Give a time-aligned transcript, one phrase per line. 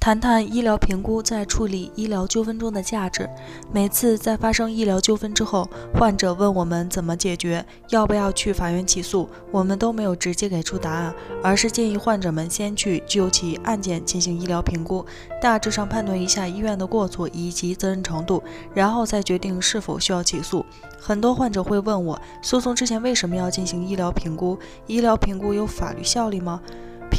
[0.00, 3.28] 谈谈医疗评估在处理医疗纠纷中的价值。
[3.70, 15.04] 每次在发生医疗纠纷之后，患者问我们怎么解决，要不要去法院起诉，我们都没有直接给出答案，而是建议患者们先去就其案件进行医疗评估，
[15.38, 18.42] 大致上判断一下医院的过错以及责任程度，
[18.72, 20.64] 然后再决定是否需要起诉。
[20.98, 24.58] 很多患者会问我，诉讼之前为什么要进行医疗评估？
[24.86, 26.62] 医疗评估有法律效力吗？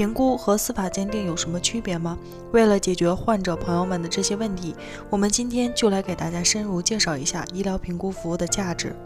[0.00, 2.18] 评估和司法鉴定有什么区别吗？
[2.52, 4.74] 为了解决患者朋友们的这些问题，
[5.10, 8.96] 我们今天就来给大家深入介绍一下医疗评估服务的价值。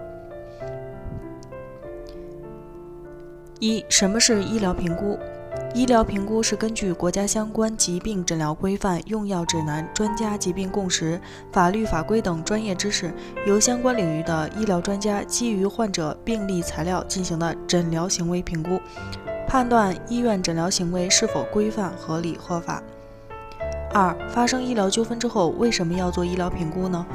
[3.58, 5.18] 一、什么是医疗评估？
[5.74, 13.12] 医疗评估是根据国家相关疾病诊疗规范、用药指南、专家疾病共识、法律法规等专业知识，
[13.48, 18.80] 由相关领域的医疗专家基于患者病例材料进行的诊疗行为评估。
[19.54, 22.82] 判断医院诊疗行为是否规范、合理、合法。
[23.92, 27.06] 二、发生医疗纠纷之后，为什么要做医疗评估呢？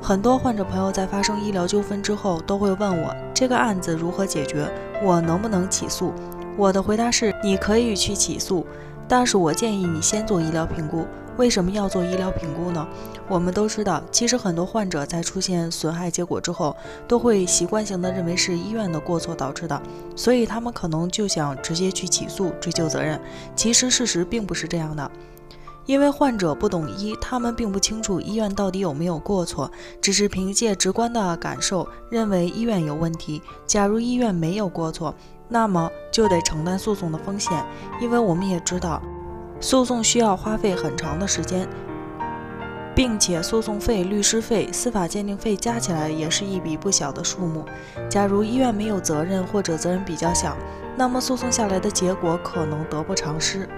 [0.00, 4.70] 很多患者朋友在发生医疗纠纷之后，都会问我这个案子如何解决，
[5.02, 6.12] 我能不能起诉？
[6.56, 8.64] 我的回答是：你可以去起诉，
[9.08, 11.04] 但是我建议你先做医疗评估。
[11.40, 12.86] 为什么要做医疗评估呢？
[13.26, 16.76] 我们都知道，其实很多患者在出现损害结果之后，
[17.08, 19.80] 都会习惯性的认为是医院的过错导致的，
[20.14, 23.18] 所以他们可能就想直接去起诉追究责任。
[23.56, 25.10] 其实事实并不是这样的，
[25.86, 33.40] 因为患者不懂医，他们并不清楚医院到底有没有过错，只是凭借直观的感受认为医院有问题。
[33.66, 35.14] 假如医院没有过错，
[35.48, 37.64] 那么就得承担诉讼的风险，
[37.98, 39.00] 因为我们也知道。
[39.60, 41.68] 诉讼需要花费很长的时间，
[42.94, 47.64] 并且诉讼费、律师费、司法鉴定费加起来也是一笔不小的数目。
[48.08, 50.56] 假如医院没有责任或者责任比较小，
[50.96, 53.68] 那么诉讼下来的结果可能得不偿失。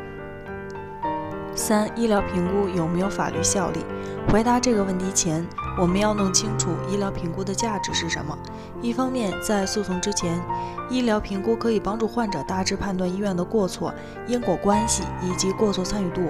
[1.55, 3.84] 三、医疗评估有没有法律效力？
[4.31, 5.47] 回答这个问题前，
[5.78, 8.36] 我们要弄清楚医疗评估的价值是什么。
[8.81, 10.41] 一方面，在诉讼之前，
[10.89, 13.92] 医疗评估可以帮助患者大致判断医院的过错、
[14.27, 16.23] 因果关系以及过错参与度；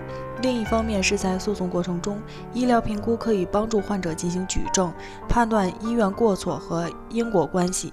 [0.42, 2.20] 另一方面，是在诉讼过程中，
[2.52, 4.92] 医疗评估可以帮助患者进行举证，
[5.28, 7.92] 判断医院过错和因果关系。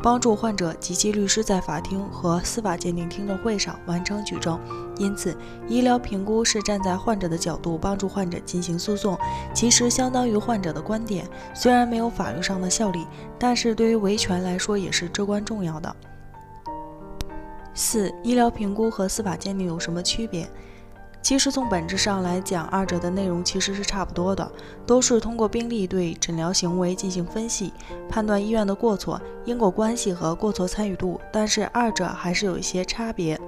[0.00, 4.58] 帮助患者及其律师在法庭和司法鉴定听证会上完成举证，
[4.96, 5.36] 因此，
[5.66, 9.18] 医疗评估是站在患者的角度帮助患者进行诉讼，
[9.52, 11.28] 其实相当于患者的观点。
[11.52, 13.06] 虽然没有法律上的效力，
[13.38, 15.94] 但是对于维权来说也是至关重要的。
[17.74, 20.48] 四、医疗评估和司法鉴定有什么区别？
[21.20, 24.50] 其实从本质上来讲，二者的内容其实是差不多的，
[24.86, 27.72] 都是通过病例对诊疗行为进行分析，
[28.08, 31.20] 判断医院的过错、因果关系和过错参与度。
[31.30, 33.38] 但是二者还是有一些差别。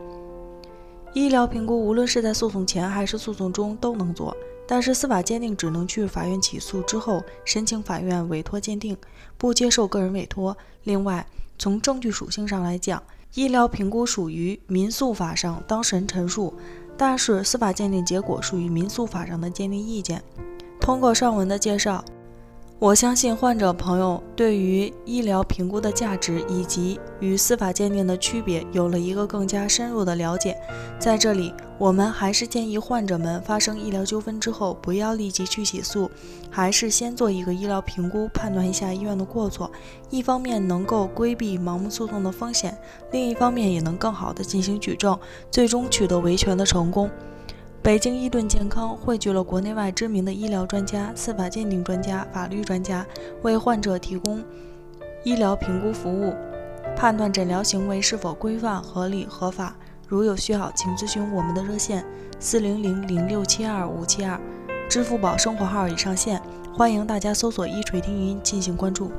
[1.14, 8.97] 医疗评估无论是在诉讼前还是诉讼中都能做，但是司法鉴定只能去法院起诉之后申请法院委托鉴定，
[9.38, 10.56] 不接受个人委托。
[10.84, 11.26] 另外，
[11.58, 13.02] 从证据属性上来讲，
[13.34, 16.54] 医疗评估属于民诉法上当事人陈述。
[17.00, 20.22] 但是司法鉴定结果属于民诉法上的鉴定意见。
[20.78, 22.05] 通过上文的介绍。
[22.80, 30.56] 我相信患者朋友对于医疗评估的价值以及与司法鉴定的区别有了一个更加深入的了解。
[30.98, 36.10] 在这里，我们还是建议患者们发生医疗纠纷之后，不要立即去起诉，
[36.50, 39.70] 还是先做一个医疗评估，判断一下医院的过错。
[40.08, 42.74] 一方面能够规避盲目诉讼的风险，
[43.12, 45.19] 另一方面也能更好的进行举证，
[45.50, 47.10] 最终取得维权的成功。
[47.82, 53.06] 北京伊顿健康汇聚了国内外知名的医疗专家、司法鉴定专家、法律专家，
[53.41, 54.44] 为患者提供
[55.24, 56.34] 医疗评估服务，
[56.94, 59.74] 判断诊疗行为是否规范、合理、合法。
[60.06, 62.04] 如有需要，请咨询我们的热线：
[62.38, 64.38] 四零零零六七二五七二，
[64.86, 66.38] 支付宝生活号已上线，
[66.74, 69.10] 欢迎大家搜索“一锤听音”进行关注。